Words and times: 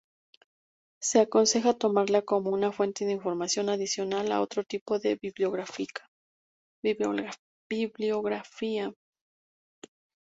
Se 0.99 1.19
aconseja 1.19 1.77
tomarla 1.77 2.23
como 2.23 2.49
una 2.49 2.71
fuente 2.71 3.05
de 3.05 3.11
información 3.11 3.69
adicional 3.69 4.31
a 4.31 4.41
otro 4.41 4.63
tipo 4.63 4.97
de 4.97 5.13
bibliografía. 5.13 6.09